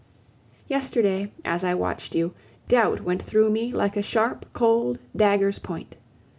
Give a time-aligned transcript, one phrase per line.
[0.67, 2.33] Yesterday, as I watched you,
[2.67, 5.95] doubt went through me like a sharp, cold dagger's point.